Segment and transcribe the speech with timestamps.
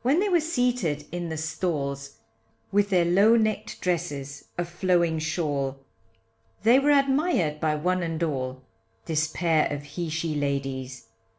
[0.00, 2.16] When they were seated in the stalls,
[2.72, 5.76] With their low neck'd dresses a flowing shawl
[6.62, 8.62] They were admired by one and all,
[9.04, 11.04] This pair of he she ladies.